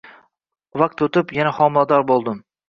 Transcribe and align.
Vaqt 0.83 1.03
o`tib, 1.07 1.35
yana 1.41 1.53
homilador 1.59 2.07
bo`ldim 2.15 2.43